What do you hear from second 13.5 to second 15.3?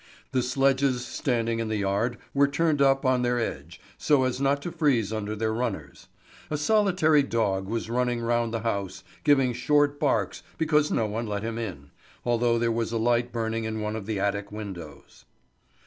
in one of the attic windows.